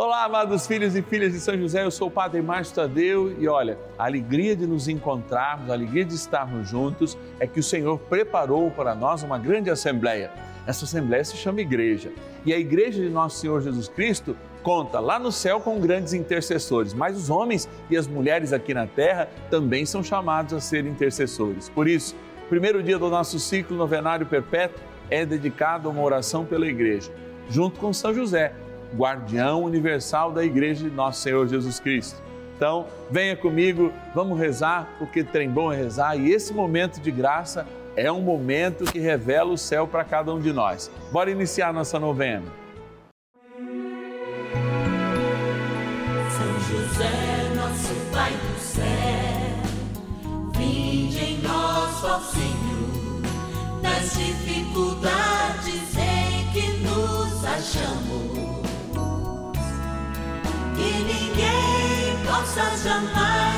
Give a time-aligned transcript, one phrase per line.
[0.00, 3.48] Olá, amados filhos e filhas de São José, eu sou o Padre Márcio Tadeu e
[3.48, 7.98] olha, a alegria de nos encontrarmos, a alegria de estarmos juntos é que o Senhor
[7.98, 10.30] preparou para nós uma grande assembleia.
[10.68, 12.12] Essa assembleia se chama Igreja
[12.46, 16.94] e a Igreja de Nosso Senhor Jesus Cristo conta lá no céu com grandes intercessores,
[16.94, 21.68] mas os homens e as mulheres aqui na terra também são chamados a ser intercessores.
[21.68, 22.14] Por isso,
[22.48, 24.80] primeiro dia do nosso ciclo novenário perpétuo
[25.10, 27.10] é dedicado a uma oração pela Igreja,
[27.50, 28.54] junto com São José
[28.96, 32.22] guardião universal da Igreja de Nosso Senhor Jesus Cristo.
[32.56, 37.64] Então, venha comigo, vamos rezar, porque trem bom é rezar e esse momento de graça
[37.94, 40.90] é um momento que revela o céu para cada um de nós.
[41.12, 42.46] Bora iniciar nossa novena.
[46.30, 48.84] São José, nosso Pai do céu,
[50.56, 53.22] vinde em nós, ó Senhor,
[53.82, 58.37] nas dificuldades em que nos achamos
[62.38, 63.57] ninguém possa jamais dizer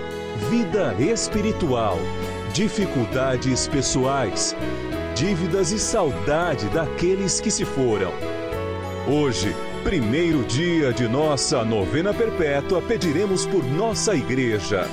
[0.49, 1.97] vida espiritual,
[2.51, 4.55] dificuldades pessoais,
[5.15, 8.11] dívidas e saudade daqueles que se foram.
[9.07, 9.53] Hoje,
[9.83, 14.85] primeiro dia de nossa novena perpétua, pediremos por nossa igreja.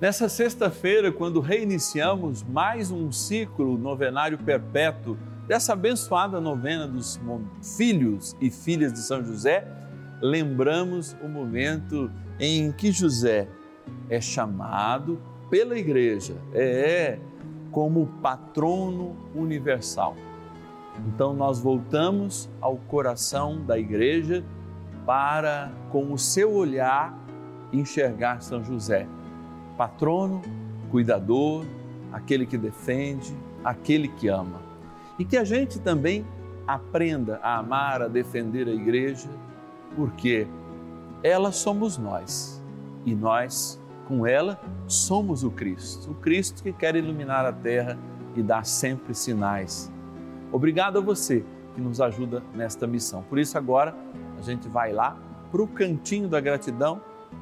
[0.00, 5.16] Nessa sexta-feira, quando reiniciamos mais um ciclo novenário perpétuo
[5.46, 7.20] dessa abençoada novena dos
[7.76, 9.66] filhos e filhas de São José,
[10.22, 12.10] lembramos o momento
[12.40, 13.46] em que José
[14.08, 15.18] é chamado
[15.50, 17.18] pela igreja, é
[17.70, 20.14] como patrono universal.
[21.06, 24.44] Então nós voltamos ao coração da igreja
[25.06, 27.18] para, com o seu olhar,
[27.72, 29.06] enxergar São José,
[29.76, 30.42] patrono,
[30.90, 31.64] cuidador,
[32.12, 33.34] aquele que defende,
[33.64, 34.60] aquele que ama.
[35.18, 36.24] E que a gente também
[36.66, 39.28] aprenda a amar, a defender a igreja,
[39.96, 40.46] porque
[41.22, 42.61] ela somos nós
[43.04, 47.98] e nós com ela, somos o Cristo, o Cristo que quer iluminar a terra
[48.34, 49.90] e dar sempre sinais.
[50.50, 53.22] Obrigado a você que nos ajuda nesta missão.
[53.22, 53.94] Por isso, agora,
[54.38, 55.16] a gente vai lá
[55.50, 57.00] para o cantinho da gratidão,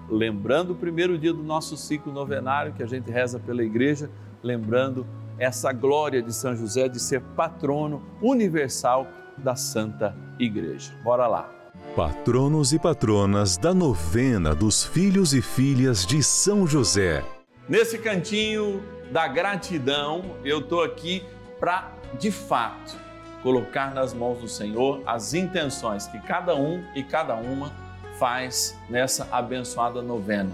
[0.09, 4.11] lembrando o primeiro dia do nosso ciclo novenário que a gente reza pela igreja,
[4.43, 5.07] lembrando
[5.39, 9.07] essa glória de São José de ser patrono universal
[9.39, 10.93] da Santa Igreja.
[11.03, 11.60] Bora lá!
[11.97, 17.25] Patronos e patronas da novena dos filhos e filhas de São José.
[17.69, 18.81] Nesse cantinho
[19.11, 21.25] da gratidão, eu estou aqui
[21.59, 22.97] para, de fato,
[23.43, 27.73] colocar nas mãos do Senhor as intenções que cada um e cada uma
[28.21, 30.53] faz nessa abençoada novena.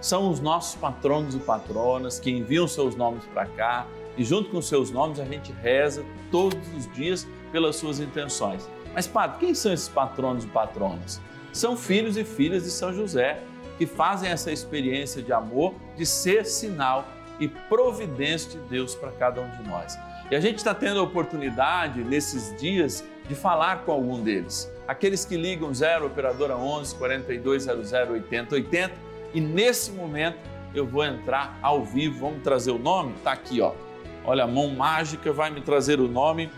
[0.00, 3.86] São os nossos patronos e patronas que enviam seus nomes para cá
[4.16, 8.66] e, junto com seus nomes, a gente reza todos os dias pelas suas intenções.
[8.94, 11.20] Mas, padre, quem são esses patronos e patronas?
[11.52, 13.42] São filhos e filhas de São José
[13.78, 17.06] que fazem essa experiência de amor, de ser sinal
[17.40, 19.98] e providência de Deus para cada um de nós.
[20.30, 24.70] E a gente está tendo a oportunidade nesses dias de falar com algum deles.
[24.86, 28.94] Aqueles que ligam 0 operadora 11 4200 8080
[29.34, 30.38] e nesse momento
[30.74, 33.14] eu vou entrar ao vivo, vamos trazer o nome?
[33.22, 33.72] Tá aqui, ó.
[34.24, 36.50] Olha, a mão mágica vai me trazer o nome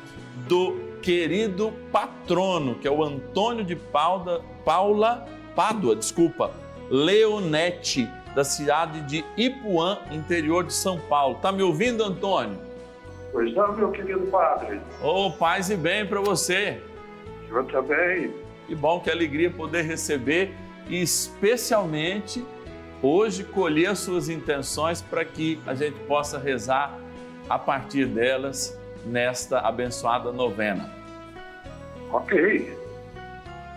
[0.48, 6.50] do querido patrono, que é o Antônio de Paula, Paula Pádua, desculpa,
[6.88, 11.36] Leonete, da cidade de Ipuã, interior de São Paulo.
[11.42, 12.58] Tá me ouvindo, Antônio?
[13.30, 14.80] Pois não, meu querido padre.
[15.02, 16.80] Ô, oh, paz e bem para você.
[17.50, 18.32] Eu também.
[18.66, 20.54] Que bom, que alegria poder receber
[20.88, 22.42] e especialmente
[23.02, 26.98] hoje colher as suas intenções para que a gente possa rezar
[27.48, 30.90] a partir delas nesta abençoada novena.
[32.12, 32.78] Ok.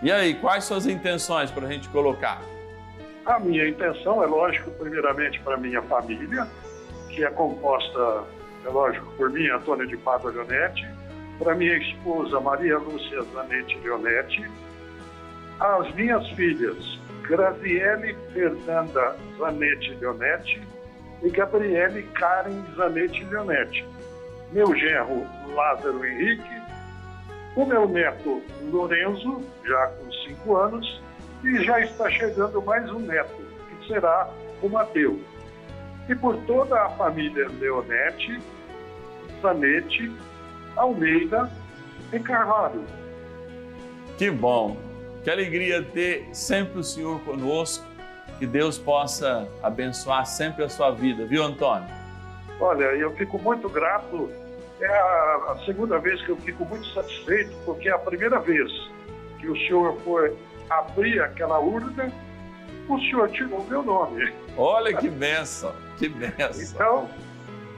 [0.02, 2.40] E aí, quais suas intenções para a gente colocar?
[3.26, 6.46] A minha intenção é, lógico, primeiramente para minha família,
[7.10, 8.24] que é composta,
[8.64, 10.86] é lógico, por mim, Antônio de Pádua Leonetti,
[11.38, 14.48] para minha esposa Maria Lúcia Zanetti Leonetti,
[15.60, 20.62] as minhas filhas Graziele Fernanda Zanetti Leonetti
[21.22, 23.84] e Gabriele Karen Zanetti Leonetti,
[24.52, 26.62] meu genro Lázaro Henrique,
[27.56, 31.02] o meu neto Lorenzo, já com cinco anos,
[31.44, 33.36] e já está chegando mais um neto,
[33.80, 34.28] que será
[34.62, 35.20] o Mateus.
[36.08, 38.40] E por toda a família Leonetti,
[39.42, 40.12] Zanetti,
[40.76, 41.50] Almeida
[42.12, 42.84] e Carvalho.
[44.16, 44.76] Que bom!
[45.22, 47.84] Que alegria ter sempre o Senhor conosco.
[48.38, 51.88] Que Deus possa abençoar sempre a sua vida, viu, Antônio?
[52.60, 54.30] Olha, eu fico muito grato.
[54.80, 58.70] É a, a segunda vez que eu fico muito satisfeito, porque é a primeira vez
[59.38, 60.36] que o senhor foi
[60.70, 62.12] abrir aquela urna,
[62.88, 64.32] o senhor tirou meu nome.
[64.56, 66.62] Olha que benção, que benção.
[66.62, 67.10] Então,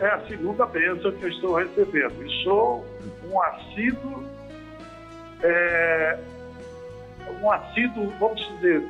[0.01, 2.25] é a segunda bênção que eu estou recebendo.
[2.25, 2.87] E sou
[3.25, 4.25] um assíduo,
[5.43, 6.19] é,
[7.43, 8.87] um assíduo, vamos dizer,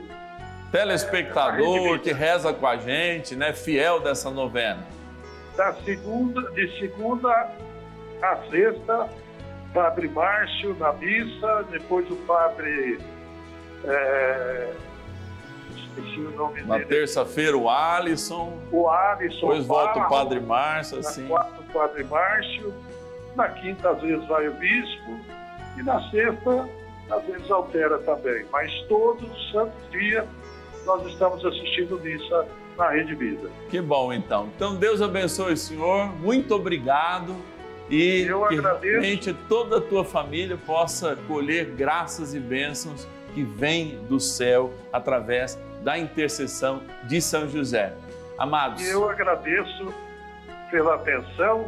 [0.70, 3.52] Telespectador que reza com a gente, né?
[3.52, 4.86] Fiel dessa novena.
[5.56, 7.50] Da segunda, de segunda
[8.22, 9.08] a sexta,
[9.72, 12.98] Padre Márcio na missa, depois o Padre.
[13.84, 14.72] é,
[15.76, 16.86] esqueci o nome Na dele.
[16.86, 18.58] terça-feira, o Alisson.
[18.72, 19.48] O Alisson.
[19.48, 21.26] Depois volta o Padre Márcio, Na assim.
[21.28, 22.74] quarta, o Padre Márcio.
[23.36, 25.20] Na quinta, às vezes, vai o Bispo.
[25.78, 26.68] E na sexta,
[27.10, 28.44] às vezes, altera também.
[28.52, 30.26] Mas todos os santos dias
[30.84, 32.46] nós estamos assistindo missa
[32.80, 33.50] na Rede Vida.
[33.68, 34.48] Que bom, então.
[34.56, 36.06] Então, Deus abençoe o senhor.
[36.18, 37.36] Muito obrigado.
[37.88, 38.86] E Eu que agradeço.
[38.86, 45.58] realmente toda a tua família possa colher graças e bênçãos que vêm do céu através
[45.82, 47.92] da intercessão de São José.
[48.38, 49.92] Amados, eu agradeço
[50.70, 51.66] pela atenção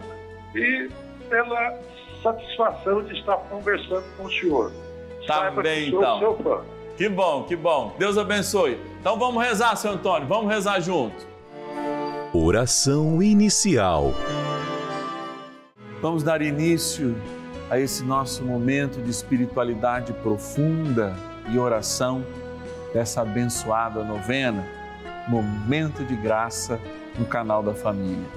[0.55, 0.89] e
[1.29, 1.79] pela
[2.23, 4.73] satisfação de estar conversando com o senhor.
[5.27, 6.19] Tá Saiba bem, que então.
[6.19, 6.61] seu fã.
[6.97, 7.95] que bom, que bom.
[7.99, 8.79] Deus abençoe.
[9.03, 10.29] Então vamos rezar, seu Antônio.
[10.29, 11.27] Vamos rezar junto.
[12.33, 14.15] Oração inicial.
[16.01, 17.21] Vamos dar início
[17.69, 21.17] a esse nosso momento de espiritualidade profunda
[21.51, 22.25] e oração
[22.95, 24.65] dessa abençoada novena,
[25.27, 26.79] Momento de Graça
[27.19, 28.29] no canal da família.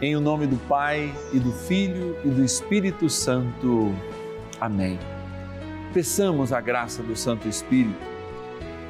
[0.00, 3.94] Em o nome do Pai e do Filho e do Espírito Santo.
[4.58, 4.98] Amém.
[5.92, 8.17] Peçamos a graça do Santo Espírito.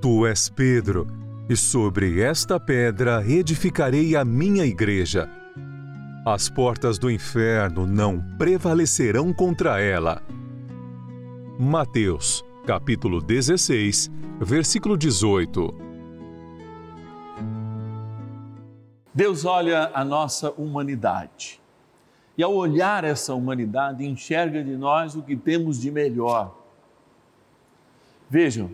[0.00, 1.06] Tu és Pedro,
[1.46, 5.28] e sobre esta pedra edificarei a minha igreja.
[6.24, 10.22] As portas do inferno não prevalecerão contra ela.
[11.58, 15.74] Mateus, capítulo 16, versículo 18.
[19.12, 21.60] Deus olha a nossa humanidade.
[22.38, 26.56] E ao olhar essa humanidade, enxerga de nós o que temos de melhor.
[28.30, 28.70] Vejam,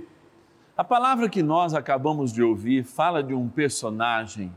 [0.76, 4.54] a palavra que nós acabamos de ouvir fala de um personagem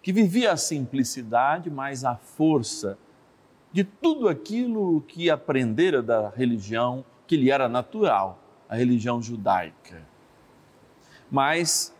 [0.00, 2.96] que vivia a simplicidade, mas a força
[3.72, 10.02] de tudo aquilo que aprendera da religião que lhe era natural, a religião judaica.
[11.30, 11.92] Mas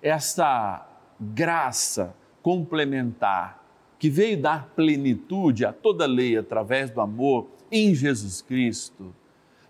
[0.00, 0.86] essa
[1.18, 3.64] graça complementar
[3.98, 9.14] que veio dar plenitude a toda lei através do amor em Jesus Cristo,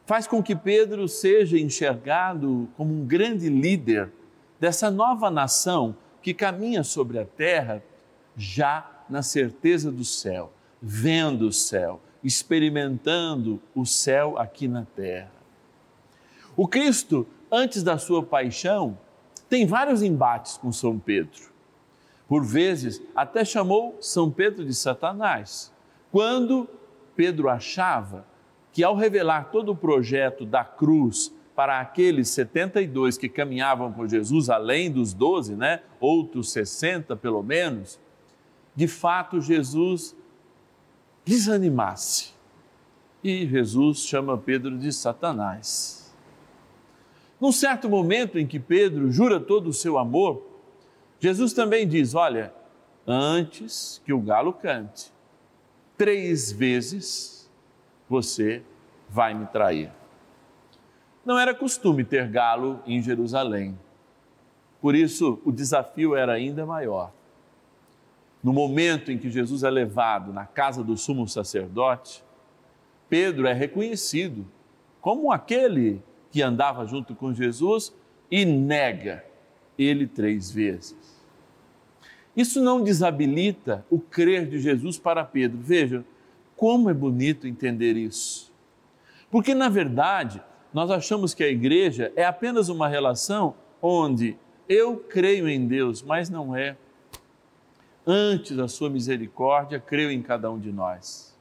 [0.07, 4.13] faz com que Pedro seja enxergado como um grande líder
[4.61, 7.83] dessa nova nação que caminha sobre a terra
[8.37, 15.33] já na certeza do céu, vendo o céu, experimentando o céu aqui na terra.
[16.57, 18.99] O Cristo, antes da sua paixão,
[19.49, 21.53] tem vários embates com São Pedro.
[22.27, 25.73] Por vezes, até chamou São Pedro de Satanás,
[26.11, 26.69] quando
[27.15, 28.25] Pedro achava
[28.75, 34.51] que, ao revelar todo o projeto da cruz para aqueles 72 que caminhavam com Jesus,
[34.51, 35.81] além dos 12, né?
[36.01, 38.01] outros 60 pelo menos,
[38.75, 40.17] de fato Jesus
[41.25, 42.35] desanimasse.
[43.23, 46.13] E Jesus chama Pedro de Satanás.
[47.41, 50.45] Num certo momento em que Pedro jura todo o seu amor,
[51.21, 52.53] Jesus também diz: Olha,
[53.07, 55.13] antes que o galo cante,
[55.97, 57.34] três vezes
[58.09, 58.63] você
[59.09, 59.91] vai me trair.
[61.25, 63.79] Não era costume ter galo em Jerusalém.
[64.81, 67.13] Por isso, o desafio era ainda maior
[68.45, 72.23] no momento em que Jesus é levado na casa do sumo sacerdote,
[73.09, 74.45] Pedro é reconhecido
[75.01, 77.95] como aquele que andava junto com Jesus
[78.31, 79.25] e nega
[79.79, 81.25] ele três vezes.
[82.37, 85.59] Isso não desabilita o crer de Jesus para Pedro.
[85.59, 86.05] Veja
[86.65, 88.51] como é bonito entender isso.
[89.31, 90.43] Porque, na verdade,
[90.73, 94.35] nós achamos que a igreja é apenas uma relação onde
[94.67, 96.75] eu creio em Deus, mas não é
[98.07, 101.37] Antes a sua misericórdia creu em cada um de nós.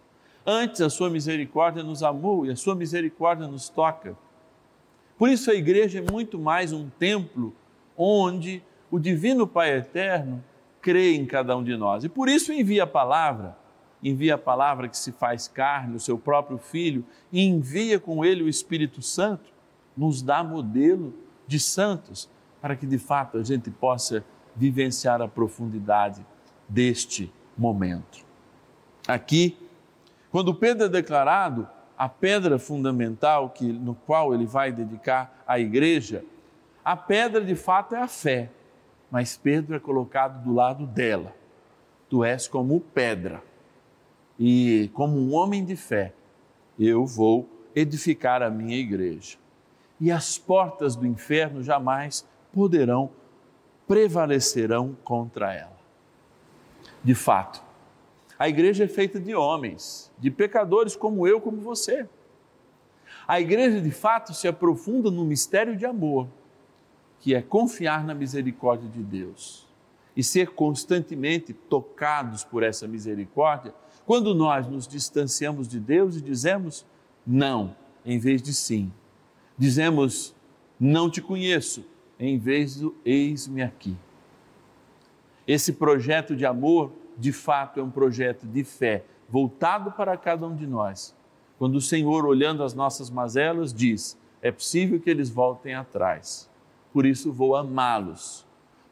[0.45, 4.17] Antes a sua misericórdia nos amou e a sua misericórdia nos toca.
[5.17, 7.55] Por isso a igreja é muito mais um templo
[7.97, 8.61] onde
[8.91, 10.43] o Divino Pai Eterno
[10.81, 12.03] crê em cada um de nós.
[12.03, 13.62] E por isso envia a palavra,
[14.03, 18.43] envia a palavra que se faz carne, o seu próprio Filho, e envia com ele
[18.43, 19.51] o Espírito Santo,
[19.95, 21.13] nos dá modelo
[21.47, 22.29] de santos,
[22.61, 24.23] para que de fato a gente possa
[24.55, 26.25] vivenciar a profundidade
[26.67, 28.25] deste momento.
[29.07, 29.57] Aqui,
[30.31, 31.67] quando Pedro é declarado
[31.97, 36.25] a pedra fundamental que, no qual ele vai dedicar a igreja,
[36.83, 38.49] a pedra de fato é a fé,
[39.09, 41.35] mas Pedro é colocado do lado dela.
[42.09, 43.41] Tu és como pedra,
[44.45, 46.13] e como um homem de fé,
[46.77, 49.37] eu vou edificar a minha igreja.
[50.01, 53.09] E as portas do inferno jamais poderão,
[53.87, 55.77] prevalecerão contra ela
[57.01, 57.63] de fato.
[58.37, 62.05] A igreja é feita de homens, de pecadores como eu, como você.
[63.25, 66.27] A igreja, de fato, se aprofunda no mistério de amor,
[67.21, 69.65] que é confiar na misericórdia de Deus
[70.17, 73.73] e ser constantemente tocados por essa misericórdia,
[74.05, 76.85] quando nós nos distanciamos de Deus e dizemos
[77.25, 78.91] não em vez de sim.
[79.57, 80.35] Dizemos
[80.79, 81.85] não te conheço
[82.19, 83.95] em vez do eis-me aqui.
[85.47, 90.55] Esse projeto de amor, de fato, é um projeto de fé, voltado para cada um
[90.55, 91.15] de nós.
[91.57, 96.49] Quando o Senhor, olhando as nossas mazelas, diz: é possível que eles voltem atrás.
[96.91, 98.45] Por isso vou amá-los,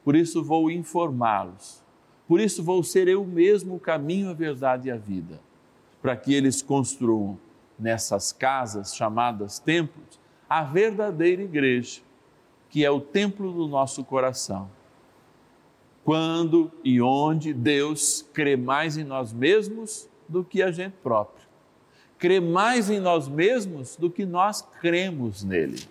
[0.04, 1.81] por isso vou informá-los,
[2.32, 5.42] por isso vou ser eu mesmo o caminho, a verdade e a vida,
[6.02, 7.38] para que eles construam
[7.78, 12.00] nessas casas chamadas templos a verdadeira igreja,
[12.70, 14.72] que é o templo do nosso coração
[16.06, 21.46] quando e onde Deus crê mais em nós mesmos do que a gente próprio.
[22.18, 25.84] Crê mais em nós mesmos do que nós cremos nele.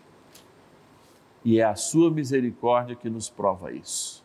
[1.45, 4.25] E é a sua misericórdia que nos prova isso.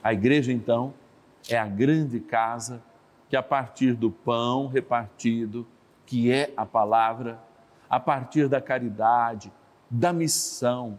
[0.00, 0.94] A igreja, então,
[1.48, 2.82] é a grande casa
[3.28, 5.66] que, a partir do pão repartido,
[6.06, 7.42] que é a palavra,
[7.88, 9.52] a partir da caridade,
[9.90, 10.98] da missão,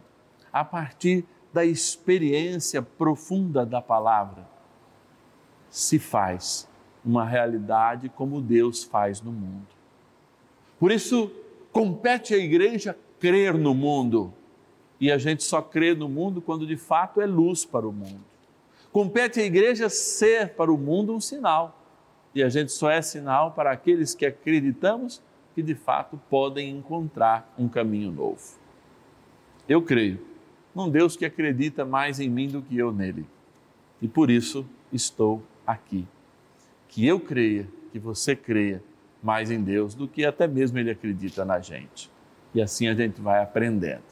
[0.52, 4.46] a partir da experiência profunda da palavra,
[5.68, 6.68] se faz
[7.04, 9.68] uma realidade como Deus faz no mundo.
[10.78, 11.30] Por isso,
[11.76, 14.32] Compete à igreja crer no mundo.
[14.98, 18.24] E a gente só crê no mundo quando de fato é luz para o mundo.
[18.96, 21.78] Compete à igreja ser para o mundo um sinal.
[22.34, 25.22] E a gente só é sinal para aqueles que acreditamos
[25.54, 28.40] que de fato podem encontrar um caminho novo.
[29.68, 30.18] Eu creio
[30.74, 33.26] num Deus que acredita mais em mim do que eu nele.
[34.00, 36.08] E por isso estou aqui.
[36.88, 38.82] Que eu creia, que você creia
[39.22, 42.10] mais em Deus do que até mesmo ele acredita na gente.
[42.54, 44.04] E assim a gente vai aprendendo.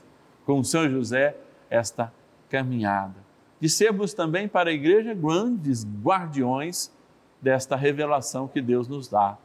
[0.45, 1.35] Com São José,
[1.71, 2.13] esta
[2.51, 3.25] caminhada.
[3.61, 6.93] De sermos também para a igreja grandes guardiões
[7.41, 9.39] desta revelação que Deus nos dá.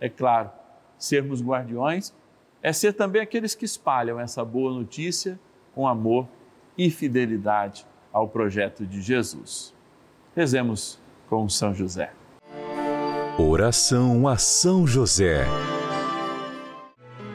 [0.00, 0.50] É claro,
[0.98, 2.14] sermos guardiões
[2.62, 5.38] é ser também aqueles que espalham essa boa notícia
[5.74, 6.26] com amor
[6.76, 9.74] e fidelidade ao projeto de Jesus.
[10.34, 12.12] Rezemos com São José.
[13.38, 15.44] Oração a São José.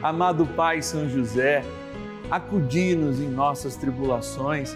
[0.02, 1.64] Amado Pai São José,
[2.30, 4.76] acudi-nos em nossas tribulações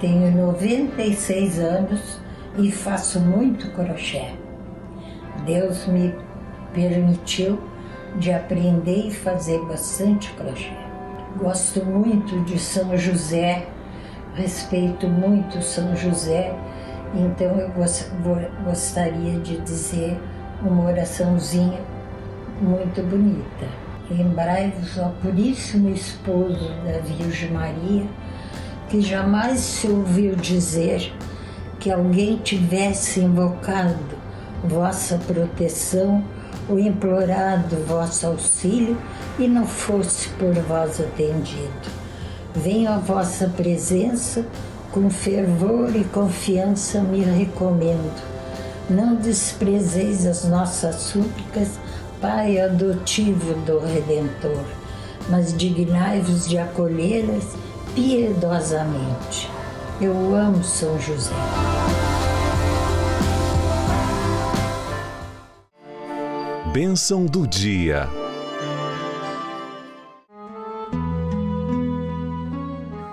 [0.00, 2.20] tenho 96 anos
[2.56, 4.26] e faço muito crochê.
[5.44, 6.14] Deus me
[6.72, 7.58] permitiu
[8.16, 10.72] de aprender e fazer bastante crochê.
[11.36, 13.66] Gosto muito de São José,
[14.34, 16.54] respeito muito São José,
[17.14, 17.70] então eu
[18.64, 20.18] gostaria de dizer
[20.62, 21.80] uma oraçãozinha
[22.60, 23.66] muito bonita.
[24.10, 28.06] Lembrai-vos, ó Puríssimo Esposo da Virgem Maria,
[28.88, 31.12] que jamais se ouviu dizer
[31.78, 34.18] que alguém tivesse invocado
[34.64, 36.24] vossa proteção
[36.68, 38.96] ou implorado vosso auxílio
[39.38, 41.98] e não fosse por vós atendido.
[42.54, 44.44] Venho à vossa presença
[44.90, 48.22] com fervor e confiança me recomendo.
[48.88, 51.78] Não desprezeis as nossas súplicas,
[52.20, 54.64] Pai adotivo do Redentor,
[55.28, 57.54] mas dignai-vos de acolhê-las
[57.98, 59.50] piedosamente.
[60.00, 61.34] Eu amo São José.
[66.72, 68.08] Bênção do dia.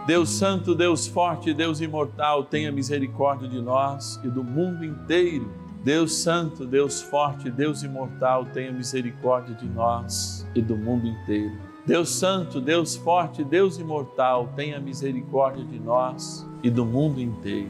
[0.05, 5.51] Deus Santo, Deus Forte, Deus Imortal, tenha misericórdia de nós e do mundo inteiro.
[5.83, 11.74] Deus Santo, Deus Forte, Deus Imortal, tenha misericórdia de nós e do mundo inteiro.
[11.85, 17.69] Deus Santo, Deus Forte, Deus Imortal, tenha misericórdia de nós e do mundo inteiro.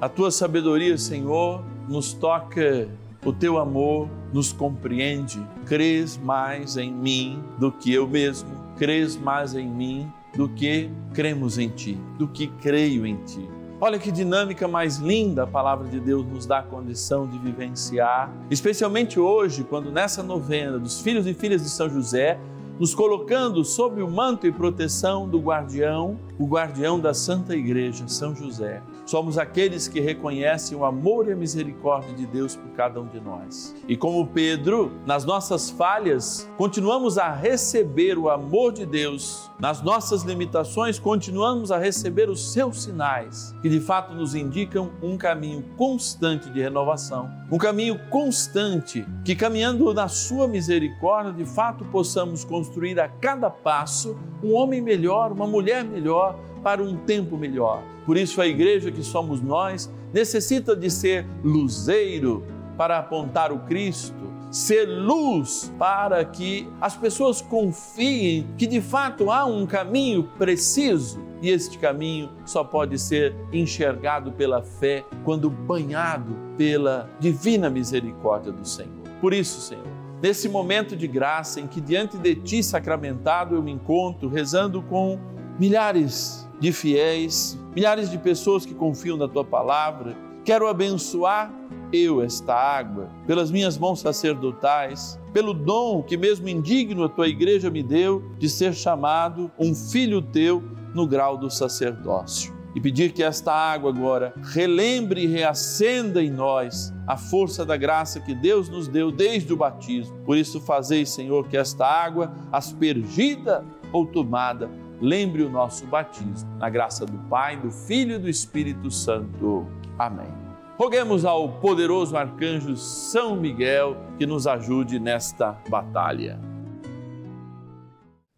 [0.00, 2.88] A tua sabedoria, Senhor, nos toca,
[3.24, 5.40] o teu amor nos compreende.
[5.64, 11.56] Crês mais em mim do que eu mesmo, crês mais em mim do que cremos
[11.56, 13.48] em Ti, do que creio em Ti.
[13.80, 18.32] Olha que dinâmica mais linda a palavra de Deus nos dá a condição de vivenciar,
[18.50, 22.38] especialmente hoje, quando nessa novena dos filhos e filhas de São José,
[22.82, 28.34] nos colocando sob o manto e proteção do guardião, o guardião da Santa Igreja, São
[28.34, 28.82] José.
[29.04, 33.20] Somos aqueles que reconhecem o amor e a misericórdia de Deus por cada um de
[33.20, 33.74] nós.
[33.88, 39.50] E como Pedro, nas nossas falhas, continuamos a receber o amor de Deus.
[39.58, 45.16] Nas nossas limitações, continuamos a receber os seus sinais, que de fato nos indicam um
[45.16, 52.44] caminho constante de renovação, um caminho constante que, caminhando na Sua misericórdia, de fato possamos
[52.44, 57.82] construir a cada passo um homem melhor, uma mulher melhor para um tempo melhor.
[58.06, 62.44] Por isso, a igreja que somos nós necessita de ser luzeiro
[62.76, 69.46] para apontar o Cristo, ser luz para que as pessoas confiem que de fato há
[69.46, 77.10] um caminho preciso e este caminho só pode ser enxergado pela fé quando banhado pela
[77.18, 78.92] divina misericórdia do Senhor.
[79.20, 79.86] Por isso, Senhor,
[80.22, 85.18] nesse momento de graça em que diante de Ti sacramentado eu me encontro rezando com
[85.58, 90.16] milhares de fiéis, milhares de pessoas que confiam na tua palavra.
[90.44, 91.52] Quero abençoar
[91.92, 97.68] eu esta água pelas minhas mãos sacerdotais, pelo dom que mesmo indigno a tua igreja
[97.68, 100.62] me deu de ser chamado um filho teu
[100.94, 102.54] no grau do sacerdócio.
[102.76, 108.20] E pedir que esta água agora relembre e reacenda em nós a força da graça
[108.20, 110.16] que Deus nos deu desde o batismo.
[110.24, 116.48] Por isso, fazei, Senhor, que esta água, aspergida ou tomada, lembre o nosso batismo.
[116.58, 119.66] Na graça do Pai, do Filho e do Espírito Santo.
[119.98, 120.32] Amém.
[120.78, 126.40] Roguemos ao poderoso arcanjo São Miguel que nos ajude nesta batalha.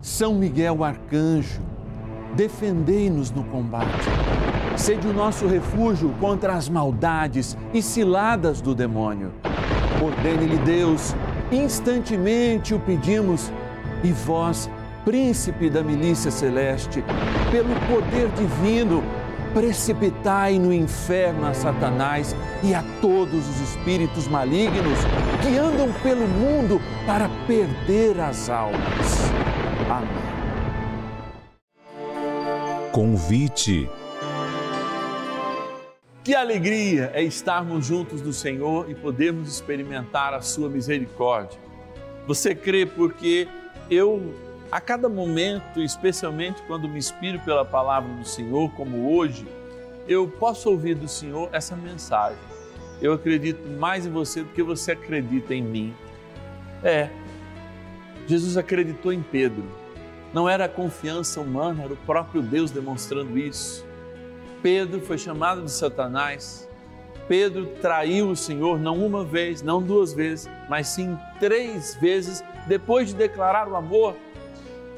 [0.03, 1.63] São Miguel arcanjo,
[2.37, 4.05] defendei-nos no combate.
[4.77, 9.33] Sede o nosso refúgio contra as maldades e ciladas do demônio.
[10.05, 11.15] Ordene-lhe Deus,
[11.51, 13.51] instantemente o pedimos,
[14.03, 14.69] e vós,
[15.05, 17.05] príncipe da milícia celeste,
[17.51, 19.03] pelo poder divino,
[19.53, 24.99] precipitai no inferno a Satanás e a todos os espíritos malignos
[25.43, 29.31] que andam pelo mundo para perder as almas.
[29.89, 30.35] Amém.
[32.91, 33.89] Convite.
[36.25, 41.61] Que alegria é estarmos juntos do Senhor e podermos experimentar a Sua misericórdia.
[42.27, 43.47] Você crê porque
[43.91, 44.33] eu
[44.75, 49.47] a cada momento, especialmente quando me inspiro pela palavra do Senhor, como hoje,
[50.09, 52.43] eu posso ouvir do Senhor essa mensagem.
[53.01, 55.95] Eu acredito mais em você do que você acredita em mim.
[56.83, 57.09] É,
[58.27, 59.63] Jesus acreditou em Pedro.
[60.33, 63.87] Não era a confiança humana, era o próprio Deus demonstrando isso.
[64.61, 66.69] Pedro foi chamado de Satanás.
[67.29, 73.11] Pedro traiu o Senhor não uma vez, não duas vezes, mas sim três vezes depois
[73.11, 74.17] de declarar o amor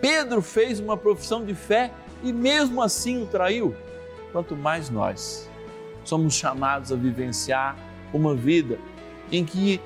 [0.00, 3.74] Pedro fez uma profissão de fé e mesmo assim o traiu.
[4.32, 5.48] Quanto mais nós
[6.04, 7.76] somos chamados a vivenciar
[8.12, 8.78] uma vida
[9.30, 9.80] em que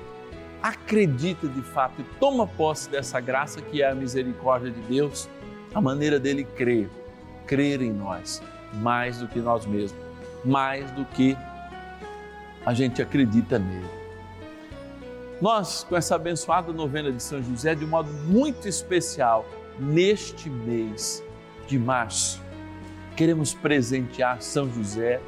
[0.61, 5.27] acredita de fato e toma posse dessa graça que é a misericórdia de Deus,
[5.73, 6.89] a maneira dele crer,
[7.47, 8.41] crer em nós,
[8.73, 9.99] mais do que nós mesmos,
[10.45, 11.35] mais do que
[12.65, 13.89] a gente acredita nele.
[15.41, 19.43] Nós, com essa abençoada novena de São José, de um modo muito especial,
[19.79, 21.23] neste mês
[21.67, 22.41] de março,
[23.15, 25.21] queremos presentear São José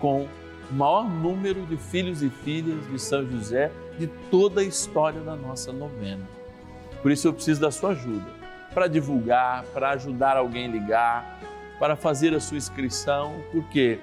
[0.00, 0.28] com
[0.70, 5.36] o maior número de filhos e filhas de São José de toda a história da
[5.36, 6.26] nossa novena.
[7.02, 8.26] Por isso eu preciso da sua ajuda
[8.72, 11.40] para divulgar, para ajudar alguém a ligar,
[11.78, 13.98] para fazer a sua inscrição, porque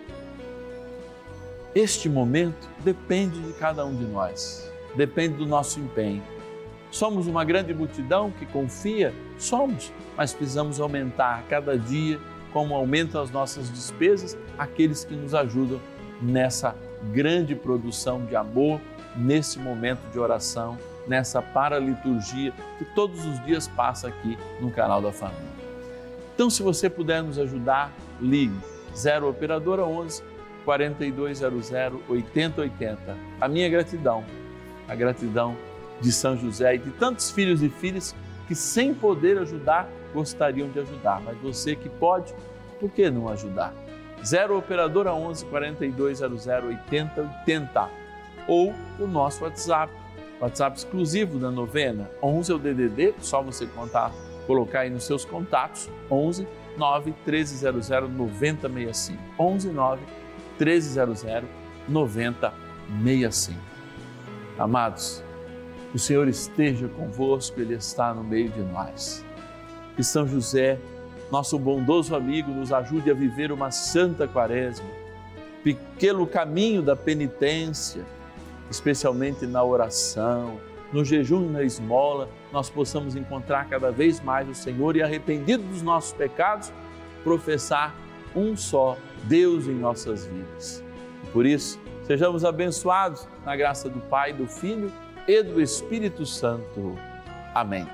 [1.74, 6.22] este momento depende de cada um de nós, depende do nosso empenho
[6.92, 9.14] Somos uma grande multidão que confia?
[9.38, 12.20] Somos, mas precisamos aumentar cada dia,
[12.52, 15.80] como aumentam as nossas despesas, aqueles que nos ajudam
[16.22, 16.76] nessa
[17.14, 18.82] grande produção de amor,
[19.16, 25.12] nesse momento de oração, nessa paraliturgia que todos os dias passa aqui no canal da
[25.12, 25.50] família.
[26.34, 28.58] Então, se você puder nos ajudar, ligue
[28.96, 30.24] 0 operadora 11
[30.66, 31.72] 4200
[32.08, 33.18] 8080.
[33.40, 34.24] A minha gratidão,
[34.88, 35.56] a gratidão
[36.02, 38.16] de São José e de tantos filhos e filhas
[38.48, 41.22] que, sem poder ajudar, gostariam de ajudar.
[41.22, 42.34] Mas você que pode,
[42.80, 43.74] por que não ajudar?
[44.24, 47.90] 0 Operadora 11 4200 8080
[48.48, 49.94] ou o nosso WhatsApp,
[50.42, 54.12] WhatsApp exclusivo da novena, 11 é o DDD, só você contar,
[54.48, 59.22] colocar aí nos seus contatos, 11 9 1300 9065.
[59.38, 60.02] 11 9
[60.60, 61.24] 1300
[61.88, 63.60] 9065.
[64.58, 65.24] Amados,
[65.94, 69.26] o Senhor esteja convosco, Ele está no meio de nós.
[69.96, 70.80] Que São José,
[71.32, 74.88] nosso bondoso amigo, nos ajude a viver uma santa quaresma,
[76.00, 78.06] pelo caminho da penitência,
[78.70, 80.60] especialmente na oração,
[80.92, 85.64] no jejum e na esmola, nós possamos encontrar cada vez mais o Senhor e, arrependido
[85.64, 86.72] dos nossos pecados,
[87.24, 87.94] professar
[88.36, 90.84] um só Deus em nossas vidas.
[91.34, 94.92] Por isso, sejamos abençoados na graça do Pai, do Filho
[95.30, 96.98] e do Espírito Santo.
[97.54, 97.88] Amém.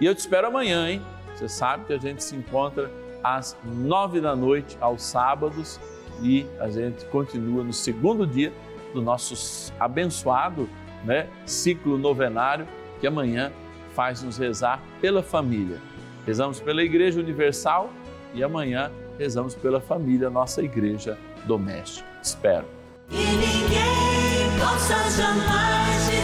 [0.00, 1.00] E eu te espero amanhã, hein?
[1.36, 2.90] Você sabe que a gente se encontra
[3.22, 5.78] às nove da noite, aos sábados,
[6.20, 8.52] e a gente continua no segundo dia
[8.92, 10.68] do nosso abençoado
[11.04, 12.66] né, ciclo novenário,
[13.00, 13.52] que amanhã
[13.94, 15.78] faz nos rezar pela família.
[16.26, 17.88] Rezamos pela Igreja Universal
[18.34, 22.08] e amanhã rezamos pela família, nossa igreja doméstica.
[22.20, 22.66] Espero.
[23.10, 26.19] E ninguém possa jamais